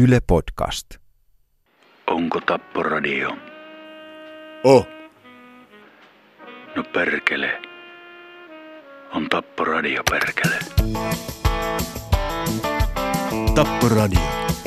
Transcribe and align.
Yle 0.00 0.20
Podcast. 0.26 0.86
Onko 2.06 2.40
Tapporadio? 2.40 3.36
Oh, 4.64 4.86
No 6.76 6.82
perkele. 6.92 7.62
On 9.14 9.28
Tapporadio 9.28 10.02
perkele. 10.10 10.58
Tapporadio. 13.54 14.20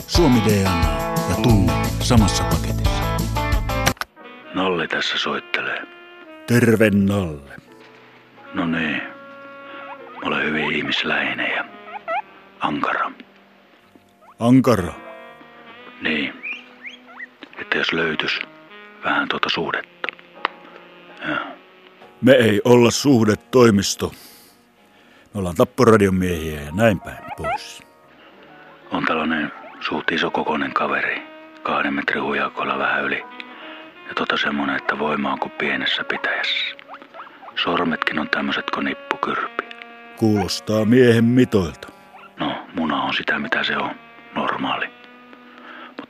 Suomi 0.07 0.41
DNA 0.45 1.13
ja 1.29 1.35
tunne 1.43 1.73
samassa 1.99 2.43
paketissa. 2.43 3.03
Nalle 4.53 4.87
tässä 4.87 5.17
soittelee. 5.17 5.81
Terve 6.47 6.89
Nalle. 6.89 7.55
No 8.53 8.65
niin. 8.65 9.01
Mä 10.21 10.27
olen 10.27 10.45
hyvin 10.45 10.71
ihmisläheinen 10.71 11.51
ja 11.51 11.65
ankara. 12.59 13.11
Ankara. 14.39 15.02
Niin. 16.03 16.33
Että 17.57 17.77
jos 17.77 17.93
löytys 17.93 18.39
vähän 19.03 19.27
tuota 19.27 19.49
suhdetta. 19.49 20.07
Joo. 21.27 21.37
Me 22.21 22.31
ei 22.31 22.61
olla 22.65 22.91
suhdetoimisto. 22.91 24.11
Me 25.33 25.39
ollaan 25.39 25.55
Tapporadion 25.55 26.15
miehiä 26.15 26.61
ja 26.61 26.71
näin 26.71 26.99
päin 26.99 27.23
pois. 27.37 27.83
On 28.91 29.05
tällainen 29.05 29.51
suht 29.79 30.11
iso 30.11 30.31
kokoinen 30.31 30.73
kaveri. 30.73 31.21
Kahden 31.63 31.93
metrin 31.93 32.23
hujakolla 32.23 32.77
vähän 32.77 33.03
yli. 33.03 33.23
Ja 34.07 34.13
tota 34.15 34.37
semmonen, 34.37 34.75
että 34.75 34.99
voima 34.99 35.31
on 35.33 35.39
kuin 35.39 35.51
pienessä 35.51 36.03
pitäjässä. 36.03 36.75
Sormetkin 37.63 38.19
on 38.19 38.29
tämmöiset 38.29 38.71
kuin 38.71 38.85
nippukyrpi. 38.85 39.63
Kuulostaa 40.17 40.85
miehen 40.85 41.25
mitoilta. 41.25 41.87
No, 42.39 42.65
muna 42.75 43.03
on 43.03 43.13
sitä 43.13 43.39
mitä 43.39 43.63
se 43.63 43.77
on. 43.77 43.95
Normaali. 44.35 45.02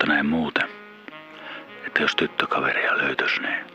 Mutta 0.03 0.13
näin 0.13 0.25
muuten. 0.25 0.69
Että 1.87 2.01
jos 2.01 2.15
tyttökaveria 2.15 2.97
löytyisi, 2.97 3.41
niin... 3.41 3.65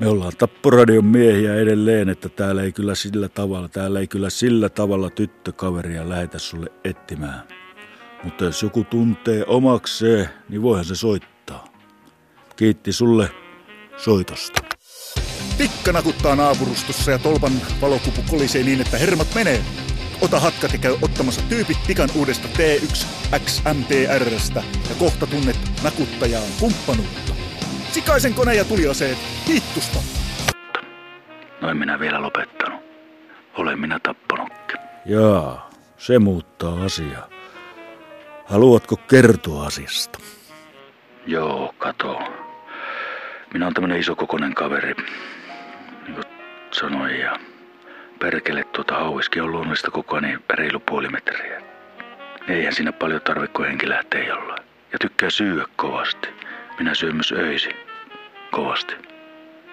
Me 0.00 0.06
ollaan 0.06 0.32
Tapporadion 0.38 1.04
miehiä 1.04 1.54
edelleen, 1.54 2.08
että 2.08 2.28
täällä 2.28 2.62
ei 2.62 2.72
kyllä 2.72 2.94
sillä 2.94 3.28
tavalla, 3.28 3.68
täällä 3.68 4.00
ei 4.00 4.06
kyllä 4.06 4.30
sillä 4.30 4.68
tavalla 4.68 5.10
tyttökaveria 5.10 6.08
lähetä 6.08 6.38
sulle 6.38 6.66
etsimään. 6.84 7.42
Mutta 8.24 8.44
jos 8.44 8.62
joku 8.62 8.84
tuntee 8.84 9.44
omakseen, 9.46 10.28
niin 10.48 10.62
voihan 10.62 10.84
se 10.84 10.94
soittaa. 10.94 11.64
Kiitti 12.56 12.92
sulle 12.92 13.30
soitosta. 13.96 14.62
Tikka 15.58 15.92
nakuttaa 15.92 16.36
naapurustossa 16.36 17.10
ja 17.10 17.18
tolpan 17.18 17.52
valokupu 17.80 18.20
kolisee 18.30 18.62
niin, 18.62 18.80
että 18.80 18.98
hermot 18.98 19.34
menee. 19.34 19.62
Ota 20.20 20.40
hatkat 20.40 20.72
ja 20.72 20.78
käy 20.78 20.96
ottamassa 21.02 21.40
tyypit 21.48 21.78
tikan 21.86 22.08
uudesta 22.14 22.48
T1 22.48 23.06
XMPRstä 23.44 24.62
ja 24.88 24.94
kohta 24.98 25.26
tunnet 25.26 25.56
nakuttajaan 25.82 26.48
kumppanuutta. 26.60 27.32
Sikaisen 27.92 28.34
kone 28.34 28.54
ja 28.54 28.64
tuliaseet, 28.64 29.18
hittusta! 29.48 29.98
No 31.60 31.70
en 31.70 31.76
minä 31.76 32.00
vielä 32.00 32.22
lopettanut. 32.22 32.80
Olen 33.54 33.78
minä 33.80 33.98
tappanutkin. 34.02 34.78
Jaa, 35.04 35.70
se 35.96 36.18
muuttaa 36.18 36.84
asiaa. 36.84 37.28
Haluatko 38.44 38.96
kertoa 38.96 39.66
asiasta? 39.66 40.18
Joo, 41.26 41.74
kato. 41.78 42.18
Minä 43.52 43.66
on 43.66 43.74
tämmönen 43.74 44.00
isokokoinen 44.00 44.54
kaveri. 44.54 44.94
Niin 46.04 46.14
kuin 46.14 46.24
sanoin, 46.70 47.20
ja 47.20 47.38
perkele 48.18 48.64
tuota 48.64 48.94
hauiski 48.94 49.40
on 49.40 49.52
luonnollista 49.52 49.90
kokoa 49.90 50.20
niin 50.20 50.38
reilu 50.54 50.80
puoli 50.80 51.08
metriä. 51.08 51.62
Eihän 52.48 52.74
siinä 52.74 52.92
paljon 52.92 53.20
tarvitse, 53.20 53.52
kun 53.52 53.66
henki 53.66 53.88
lähtee 53.88 54.26
jollain. 54.26 54.62
Ja 54.92 54.98
tykkää 55.00 55.30
syödä 55.30 55.64
kovasti. 55.76 56.28
Minä 56.78 56.94
syön 56.94 57.16
myös 57.16 57.32
öisin. 57.32 57.74
Kovasti. 58.50 58.94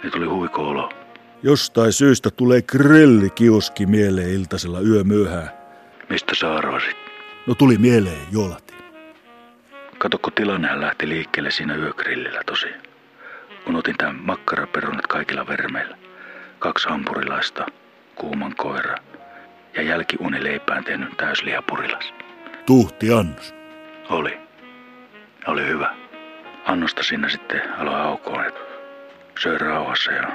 Niin 0.03 0.11
tuli 0.11 0.25
huiko 0.25 0.69
olo. 0.69 0.89
Jostain 1.43 1.93
syystä 1.93 2.29
tulee 2.31 2.61
grillikioski 2.61 3.85
mieleen 3.85 4.29
iltasella 4.29 4.81
yömyöhään. 4.81 5.49
Mistä 6.09 6.35
sä 6.35 6.55
arvasit? 6.55 6.97
No 7.47 7.55
tuli 7.55 7.77
mieleen 7.77 8.21
jolati. 8.31 8.73
Kato, 9.97 10.17
kun 10.17 10.33
tilannehan 10.33 10.81
lähti 10.81 11.09
liikkeelle 11.09 11.51
siinä 11.51 11.75
yögrillillä 11.75 12.41
tosi. 12.45 12.67
Kun 13.65 13.75
otin 13.75 13.97
tämän 13.97 14.15
makkaraperunat 14.15 15.07
kaikilla 15.07 15.47
vermeillä. 15.47 15.97
Kaksi 16.59 16.89
hampurilaista, 16.89 17.65
kuuman 18.15 18.55
koira 18.55 18.95
ja 19.75 19.81
jälkiunileipään 19.81 20.83
tehnyt 20.83 21.17
täyslihapurilas. 21.17 22.13
Tuhti 22.65 23.13
annos. 23.13 23.55
Oli. 24.09 24.37
Oli 25.47 25.67
hyvä. 25.67 25.95
Annosta 26.65 27.03
sinne 27.03 27.29
sitten 27.29 27.61
aloin 27.77 27.97
aukoon, 28.01 28.45
että 28.45 28.59
söin 29.39 29.61
rauhassa 29.61 30.11
ja 30.11 30.27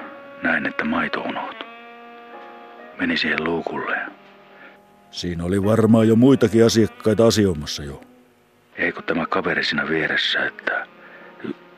näin, 0.42 0.66
että 0.66 0.84
maito 0.84 1.20
unohtui. 1.20 1.68
Meni 2.98 3.16
siihen 3.16 3.44
luukulle 3.44 3.96
ja 3.96 4.06
Siinä 5.10 5.44
oli 5.44 5.64
varmaan 5.64 6.08
jo 6.08 6.16
muitakin 6.16 6.66
asiakkaita 6.66 7.26
asioimassa 7.26 7.84
jo. 7.84 8.00
ei 8.76 8.92
kun 8.92 9.04
tämä 9.04 9.26
kaveri 9.26 9.64
siinä 9.64 9.88
vieressä, 9.88 10.46
että 10.46 10.86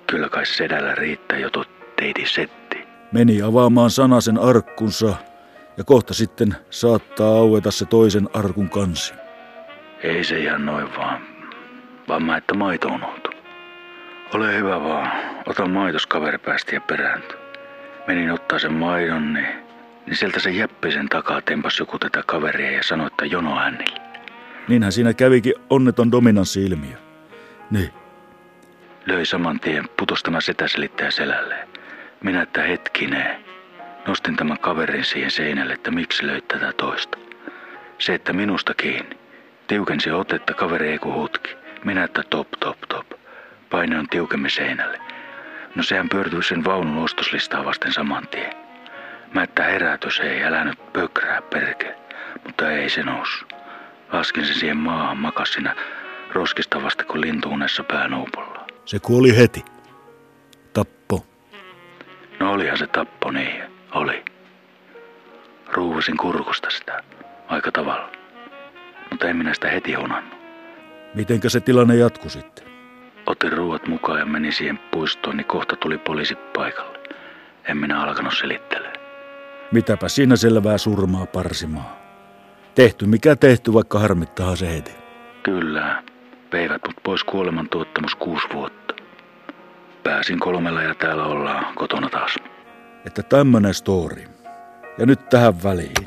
kyllä 0.07 0.29
kai 0.29 0.47
sedällä 0.47 0.95
riittää 0.95 1.39
jo 1.39 1.51
tuo 1.51 1.65
teiti 1.97 2.27
setti. 2.27 2.79
Meni 3.13 3.43
avaamaan 3.43 3.91
sanasen 3.91 4.39
arkkunsa 4.39 5.15
ja 5.77 5.85
kohta 5.85 6.15
sitten 6.15 6.57
saattaa 6.71 7.29
aueta 7.29 7.71
se 7.71 7.85
toisen 7.85 8.29
arkun 8.35 8.71
kansi. 8.71 9.15
Ei 10.03 10.25
se 10.25 10.39
ihan 10.39 10.67
noin 10.67 10.97
vaan, 10.97 11.23
vaan 12.09 12.23
mä, 12.23 12.37
että 12.37 12.55
maito 12.55 12.89
unohtui. 12.89 13.33
Ole 14.35 14.57
hyvä 14.57 14.83
vaan, 14.83 15.13
ota 15.47 15.67
maitos 15.67 16.07
kaveri 16.07 16.39
päästi 16.39 16.75
ja. 16.77 16.83
Menin 18.07 18.31
ottaa 18.31 18.59
sen 18.59 18.73
maidon, 18.73 19.33
niin, 19.33 19.47
niin 20.07 20.17
sieltä 20.17 20.41
se 20.41 20.51
jäppisen 20.51 21.09
takaa 21.09 21.41
tempas 21.41 21.79
joku 21.79 21.99
tätä 21.99 22.23
kaveria 22.27 22.71
ja 22.71 22.83
sanoi, 22.83 23.07
että 23.07 23.27
jono 23.27 23.55
hänille. 23.55 24.01
Niinhän 24.69 24.93
siinä 24.93 25.15
kävikin 25.15 25.55
onneton 25.71 26.13
dominanssi-ilmiö. 26.13 26.97
Niin, 27.71 27.93
Löi 29.07 29.27
saman 29.27 29.61
tien, 29.61 29.89
putos 29.97 30.23
tämä 30.23 30.41
setä 30.41 30.69
selittää 30.69 31.11
selälleen. 31.11 31.69
Minä, 32.23 32.43
että 32.43 32.63
hetkinen. 32.63 33.45
Nostin 34.07 34.37
tämän 34.37 34.59
kaverin 34.59 35.05
siihen 35.05 35.31
seinälle, 35.31 35.73
että 35.73 35.91
miksi 35.91 36.27
löit 36.27 36.49
tätä 36.49 36.73
toista. 36.73 37.19
Se, 37.99 38.15
että 38.15 38.33
minusta 38.33 38.75
kiinni. 38.75 39.19
Tiukensi 39.67 40.11
otetta, 40.11 40.55
kaveri 40.55 40.89
ei 40.89 40.99
hutki. 41.05 41.57
Minä, 41.85 42.05
että 42.05 42.23
top, 42.31 42.49
top, 42.61 42.79
top. 42.89 43.07
Paine 43.71 43.99
on 43.99 44.09
tiukemmin 44.09 44.51
seinälle. 44.51 44.99
No 45.75 45.83
sehän 45.83 46.09
pyörtyi 46.09 46.43
sen 46.43 46.65
vaunun 46.65 47.05
ostoslistaa 47.05 47.65
vasten 47.65 47.93
saman 47.93 48.29
tien. 48.29 48.53
Mä, 49.35 49.43
että 49.43 49.63
herätys 49.63 50.21
ei, 50.21 50.45
älä 50.45 50.65
nyt 50.65 50.93
pökrää 50.93 51.43
perke. 51.43 51.95
Mutta 52.45 52.71
ei 52.71 52.91
se 52.91 53.03
noussut. 53.03 53.53
Laskin 54.13 54.47
sen 54.47 54.55
siihen 54.55 54.77
maahan, 54.77 55.17
makas 55.19 55.53
siinä 55.53 55.77
roskista 56.33 56.83
vasta 56.83 57.05
kun 57.05 57.21
lintuunessa 57.21 57.85
päänoupolla. 57.85 58.67
se 58.85 58.99
kuoli 58.99 59.37
heti. 59.37 59.65
Tappo. 60.73 61.27
No 62.41 62.53
olihan 62.53 62.79
se 62.79 62.87
tappo 62.87 63.31
niin, 63.31 63.63
oli. 63.95 64.25
Ruuvasin 65.73 66.17
kurkusta 66.17 66.71
sitä, 66.71 67.03
aika 67.49 67.73
tavalla. 67.73 68.11
Mutta 69.11 69.29
en 69.29 69.37
minä 69.37 69.55
sitä 69.55 69.69
heti 69.69 69.93
honannut. 69.93 70.39
Mitenkä 71.15 71.49
se 71.49 71.61
tilanne 71.61 71.97
jatkui 71.97 72.31
sitten? 72.31 72.65
Otin 73.27 73.53
ruuat 73.53 73.87
mukaan 73.87 74.19
ja 74.19 74.27
menin 74.27 74.53
siihen 74.53 74.79
puistoon, 74.79 75.37
niin 75.37 75.45
kohta 75.45 75.77
tuli 75.77 75.99
poliisi 75.99 76.35
paikalle. 76.35 76.99
En 77.69 77.77
minä 77.77 78.03
alkanut 78.03 78.39
selittelee. 78.39 78.93
Mitäpä 79.73 80.09
siinä 80.09 80.37
selvää 80.37 80.79
surmaa 80.79 81.27
parsimaa. 81.27 82.03
Tehty 82.75 83.07
mikä 83.07 83.37
tehty, 83.37 83.73
vaikka 83.73 83.99
harmittaa 83.99 84.57
se 84.57 84.75
heti. 84.75 84.93
Kyllä, 85.43 86.03
veivät 86.53 86.83
mut 86.87 86.97
pois 87.03 87.25
kuoleman 87.25 87.69
tuottamus 87.69 88.15
kuusi 88.15 88.49
vuotta. 88.53 88.95
Pääsin 90.03 90.41
kolmella 90.41 90.83
ja 90.83 90.95
täällä 90.95 91.25
ollaan 91.25 91.75
kotona 91.75 92.09
taas. 92.09 92.37
Että 93.07 93.23
tämmönen 93.23 93.75
story. 93.75 94.25
Ja 94.99 95.07
nyt 95.07 95.29
tähän 95.29 95.63
väliin. 95.63 96.07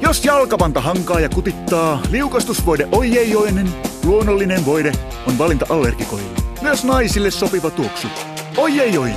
Jos 0.00 0.24
jalkapanta 0.24 0.80
hankaa 0.80 1.20
ja 1.20 1.28
kutittaa, 1.28 2.00
liukastusvoide 2.10 2.88
Ojejoinen, 2.92 3.68
luonnollinen 4.04 4.66
voide, 4.66 4.92
on 5.26 5.38
valinta 5.38 5.66
allergikoille. 5.68 6.30
Myös 6.62 6.84
naisille 6.84 7.30
sopiva 7.30 7.70
tuoksu. 7.70 8.08
Ojejoinen. 8.56 9.16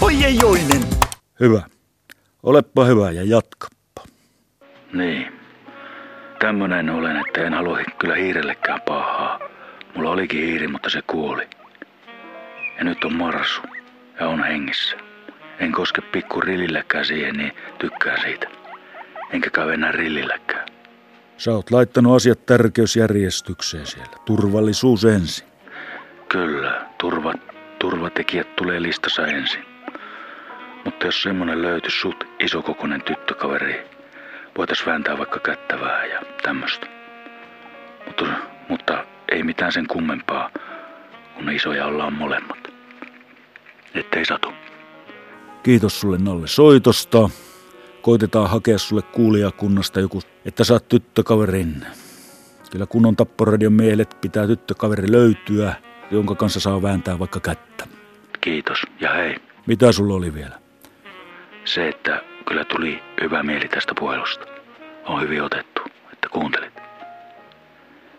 Ojejoinen. 0.00 0.82
Hyvä. 1.40 1.62
Olepa 2.42 2.84
hyvä 2.84 3.10
ja 3.10 3.22
jatkappa. 3.24 4.02
Niin. 4.92 5.32
Tämmönen 6.40 6.90
olen, 6.90 7.16
että 7.16 7.42
en 7.42 7.54
halua 7.54 7.78
kyllä 7.98 8.14
hiirellekään 8.14 8.80
pahaa. 8.80 9.38
Mulla 9.96 10.10
olikin 10.10 10.40
hiiri, 10.40 10.68
mutta 10.68 10.90
se 10.90 11.02
kuoli. 11.06 11.48
Ja 12.78 12.84
nyt 12.84 13.04
on 13.04 13.12
marsu. 13.12 13.62
Ja 14.20 14.28
on 14.28 14.44
hengissä. 14.44 14.96
En 15.58 15.72
koske 15.72 16.00
pikku 16.00 16.40
rillilläkään 16.40 17.04
siihen, 17.04 17.34
niin 17.34 17.52
tykkään 17.78 18.20
siitä. 18.20 18.46
Enkä 19.32 19.50
käy 19.50 19.72
enää 19.72 19.92
rillilläkään. 19.92 20.66
Sä 21.36 21.52
oot 21.52 21.70
laittanut 21.70 22.16
asiat 22.16 22.46
tärkeysjärjestykseen 22.46 23.86
siellä. 23.86 24.16
Turvallisuus 24.24 25.04
ensin. 25.04 25.48
Kyllä, 26.28 26.86
turva, 26.98 27.34
turvatekijät 27.78 28.56
tulee 28.56 28.82
listassa 28.82 29.26
ensin. 29.26 29.64
Mutta 30.84 31.06
jos 31.06 31.22
semmonen 31.22 31.62
löytyisi 31.62 32.00
sut 32.00 32.24
isokokoinen 32.40 33.02
tyttökaveri, 33.02 33.90
voitais 34.58 34.86
vääntää 34.86 35.18
vaikka 35.18 35.40
kättä 35.40 35.80
vähän 35.80 36.10
ja 36.10 36.22
tämmöstä. 36.42 36.86
Mutta, 38.06 38.24
mutta 38.68 39.04
ei 39.32 39.42
mitään 39.42 39.72
sen 39.72 39.86
kummempaa, 39.86 40.50
kun 41.34 41.50
isoja 41.50 41.86
ollaan 41.86 42.12
molemmat. 42.12 42.67
Ettei 43.94 44.24
satu. 44.24 44.52
Kiitos 45.62 46.00
sulle 46.00 46.18
Nalle 46.18 46.46
soitosta. 46.46 47.30
Koitetaan 48.02 48.50
hakea 48.50 48.78
sulle 48.78 49.02
kuulijakunnasta 49.02 50.00
joku, 50.00 50.20
että 50.44 50.64
saat 50.64 50.88
tyttökaverin. 50.88 51.86
Kyllä 52.70 52.86
kunnon 52.86 53.16
tapporadion 53.16 53.72
mielet 53.72 54.16
pitää 54.20 54.46
tyttökaveri 54.46 55.12
löytyä, 55.12 55.74
jonka 56.10 56.34
kanssa 56.34 56.60
saa 56.60 56.82
vääntää 56.82 57.18
vaikka 57.18 57.40
kättä. 57.40 57.86
Kiitos. 58.40 58.78
Ja 59.00 59.14
hei, 59.14 59.36
Mitä 59.66 59.92
sulla 59.92 60.14
oli 60.14 60.34
vielä? 60.34 60.58
se, 61.64 61.88
että 61.88 62.22
kyllä 62.48 62.64
tuli 62.64 63.00
hyvä 63.22 63.42
mieli 63.42 63.68
tästä 63.68 63.92
puhelusta. 63.98 64.44
On 65.06 65.20
hyvin 65.22 65.42
otettu, 65.42 65.82
että 66.12 66.28
kuuntelit. 66.28 66.74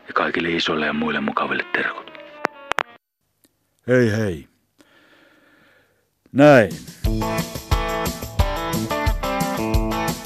Ja 0.08 0.14
kaikille 0.14 0.50
isoille 0.50 0.86
ja 0.86 0.94
muille 0.94 1.20
mukaville 1.22 1.66
terkut. 1.74 2.12
Hei 3.88 4.12
hei. 4.12 4.49
Näin. 6.32 6.70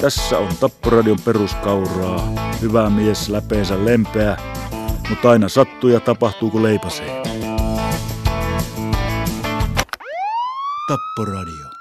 Tässä 0.00 0.38
on 0.38 0.48
Tapporadion 0.60 1.18
peruskauraa. 1.24 2.28
Hyvä 2.60 2.90
mies, 2.90 3.28
läpeensä 3.28 3.84
lempeä, 3.84 4.36
mutta 5.08 5.30
aina 5.30 5.48
sattuu 5.48 5.90
ja 5.90 6.00
tapahtuu 6.00 6.50
kun 6.50 6.62
leipäsee. 6.62 7.22
Tapporadio. 10.88 11.73